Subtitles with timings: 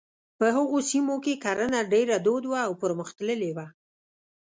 [0.37, 3.65] په هغو سیمو کې کرنه ډېره دود وه او پرمختللې وه.